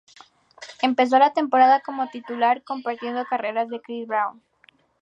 Empezó 0.81 1.19
la 1.19 1.31
temporada 1.31 1.81
como 1.81 2.09
titular, 2.09 2.63
compartiendo 2.63 3.23
carreras 3.25 3.69
con 3.69 3.77
Chris 3.81 4.07
Brown. 4.07 4.41